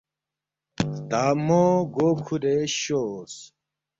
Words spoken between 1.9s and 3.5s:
گو کُھورے شورس